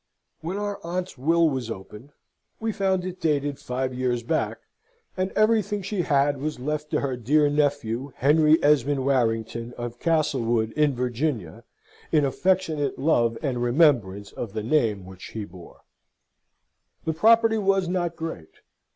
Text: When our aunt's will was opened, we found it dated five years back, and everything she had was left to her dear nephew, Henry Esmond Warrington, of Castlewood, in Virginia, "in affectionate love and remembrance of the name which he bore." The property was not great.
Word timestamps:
When 0.39 0.57
our 0.57 0.79
aunt's 0.83 1.15
will 1.15 1.47
was 1.47 1.69
opened, 1.69 2.13
we 2.59 2.71
found 2.71 3.05
it 3.05 3.21
dated 3.21 3.59
five 3.59 3.93
years 3.93 4.23
back, 4.23 4.57
and 5.15 5.29
everything 5.33 5.83
she 5.83 6.01
had 6.01 6.37
was 6.41 6.59
left 6.59 6.89
to 6.89 7.01
her 7.01 7.15
dear 7.15 7.51
nephew, 7.51 8.11
Henry 8.15 8.57
Esmond 8.63 9.05
Warrington, 9.05 9.75
of 9.77 9.99
Castlewood, 9.99 10.71
in 10.71 10.95
Virginia, 10.95 11.65
"in 12.11 12.25
affectionate 12.25 12.97
love 12.97 13.37
and 13.43 13.61
remembrance 13.61 14.31
of 14.31 14.53
the 14.53 14.63
name 14.63 15.05
which 15.05 15.25
he 15.33 15.45
bore." 15.45 15.81
The 17.05 17.13
property 17.13 17.59
was 17.59 17.87
not 17.87 18.15
great. 18.15 18.61